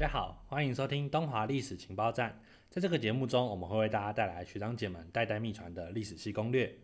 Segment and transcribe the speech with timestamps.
[0.00, 2.34] 大家好，欢迎收听东华历史情报站。
[2.70, 6.74] 在这个节目中，我们会为大家带来学长姐们代代秘传的历史系攻略。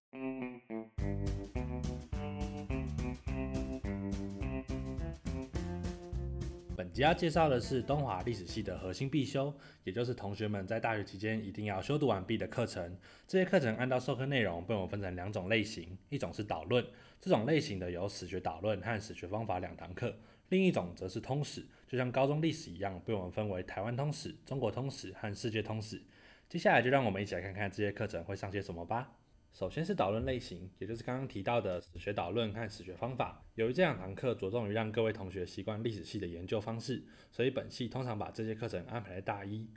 [6.77, 9.51] 本集要介绍的是东华历史系的核心必修，
[9.85, 12.99] 也就是同学们在大学期间一定要修读完毕的课程。
[13.27, 16.85] 这些课程按照授课内容被我分成两种类型，一种是导论，
[17.19, 20.11] 这种类型的有史学导论和史学方法两堂课；
[20.49, 26.03] 另一种则是通史，就像高中历史一样，被我们分为台湾通史、中国通史和世界通史。
[26.49, 29.13] 接下来就让我们一起来看看这些课程会上些什么吧。
[29.53, 33.43] 首先是导论类型，也就是刚刚提到的史学导论和史学方法。
[33.55, 39.69] 由于这两堂课着重于让各位同学习惯历史系的研究方式，所以本系通常把这些课程安排在大一。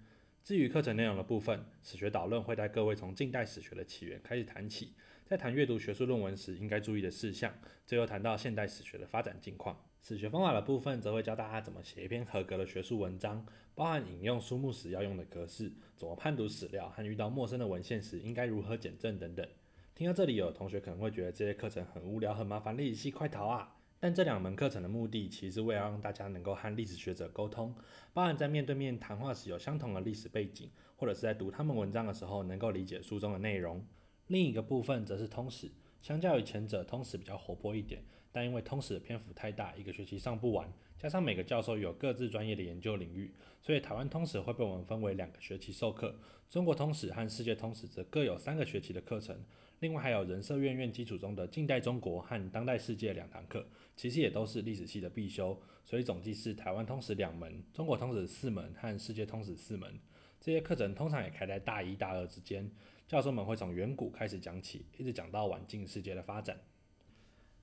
[0.44, 4.94] 至于课程内容的部分，史学导论会带各位从近代史学的起源开始谈起，
[5.26, 7.54] 在谈阅读学术论文时应该注意的事项，
[7.86, 9.89] 最后谈到现代史学的发展近况。
[10.02, 13.46] 史学方法的部分则会教大家怎么写一篇合格的学术文章，
[13.76, 19.46] 包含引用书目时要用的格式，怎么判读史料和遇到陌生的文献时应该如何检证等等。
[19.94, 23.76] 听到这里，有同学可能会觉得这些课程很无聊、很麻烦，历史系快逃啊！
[24.00, 27.76] 但这两门课程的目的，其实是为了让大家能够和历史学者沟通，
[28.14, 33.86] 包含在面对面谈话时有相同的历史背景，或者是在读他们文章的时候能够理解书中的内容。
[34.28, 35.70] 另一个部分则是通史，
[36.02, 46.16] 相较于前者，通史比较活泼一点，但因为通史的篇幅太大，一个学期上不完，加上每个教授有各自专业的研究领域，所以台湾通史会被我们分为两个学期授课，
[46.50, 49.44] 中国通史和世界通史则各有三个学期的课程。
[49.80, 59.98] 另外还有人社院院基础中的近代中国和当代世界两堂课，其实也都是历史系的必修，所以总计是台湾通史两门，中国通史四门和世界通史四门。
[60.42, 62.70] 这些课程通常也开在大一、大二之间，
[63.08, 66.60] 教授们会从远古开始讲起，一直讲到晚近世界的发展。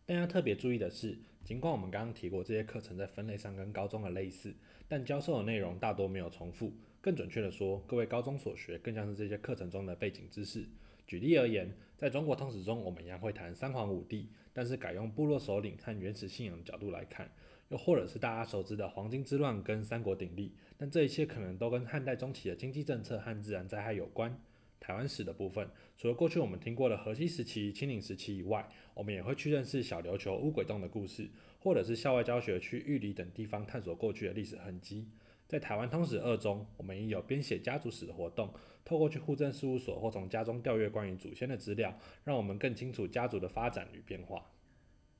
[0.06, 4.54] 但要特别注意的是，尽管我们刚刚提过这些课程在分类上跟高中的类似，
[4.86, 6.72] 但教授的内容大多没有重复。
[7.00, 10.64] 更准确的说，各位高中所学更像是这些课程中的背景知识。
[11.06, 17.26] 举例而言，在中国通史中，我们一样会谈三皇五帝，但是改用部落首领和原始信仰的角度来看；
[17.68, 24.40] 又或者是大家熟知的黄巾之乱跟三国鼎立，但这一切可能都跟汉代中期的经济政策和自然灾害有关。
[24.78, 31.28] 台湾史的部分，除了过去我们听过的荷西时期、清领时期以外，我们也会去认识小琉球乌鬼洞的故事，
[31.58, 35.08] 或者是校外教学去玉里等地方探索过去的历史痕迹。
[35.48, 38.52] 在台湾通史二中，我们也有编写家族史的活动，
[38.84, 44.50] 透过去户政事务所或从家中调阅关于祖先的资料，让我们更清楚家族的发展与变化。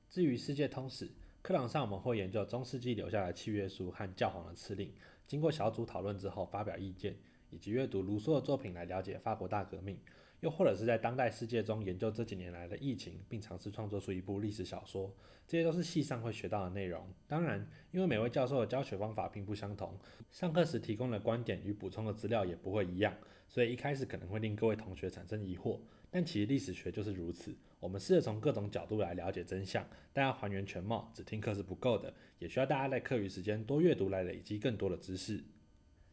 [0.09, 1.11] 至于世界通史，
[1.43, 4.93] 课堂上我们会研究中世纪留下的契约书和教皇的敕令，
[5.29, 7.17] 经过小组讨论之后发表意见，
[7.51, 9.99] 以及阅读卢梭的作品来了解法国大革命。
[10.41, 15.11] 又或者是在当代世界中研究这几年来的疫情，并尝试创作出一部历史小说，
[15.47, 17.09] 这些都是系上会学到的内容。
[17.27, 19.99] 当然，因为每位教授的教学方法并不相同，
[20.31, 23.17] 上课时提供的观点与补充的资料也不会一样，
[23.49, 25.81] 所以一开始可能会令各位同学产生疑惑。
[26.11, 35.43] 但其实历史学就是如此，我们试着从各种角度来了解真相，但要还原全貌，只听课是不够的，也需要大家在课余时间多阅读来累积更多的知识。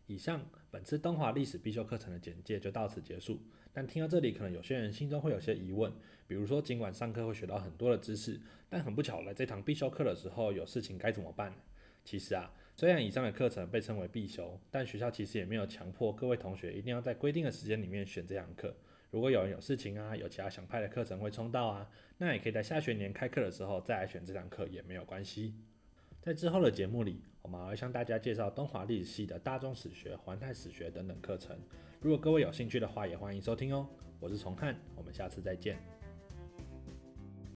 [0.07, 3.41] 以上本次东华历史必修课程的简介就到此结束。
[3.71, 5.91] 但听到这里，可能有些人心中会有些疑问，
[6.27, 11.53] 比如说尽管上课会学到很多的知识，但很不巧来这堂必修课的时候有事情该怎么办？
[12.03, 18.75] 其实啊，虽然以上的课程被称为必修，但学校其实也没有强迫各位同学一定要在规定的时间里面选这堂课。
[19.09, 25.55] 如果有人有事情啊，有其他想派的课程会冲到啊，那也可以在下学年开课的时候再来选这堂课也没有关系。
[26.23, 31.53] 在之后的节目里，我们还会向大家介绍东华历史系的大众史学、环太史学等等课程。
[31.99, 33.85] 如果各位有兴趣的话，也欢迎收听哦。
[34.21, 35.77] 我是崇汉，我们下次再见。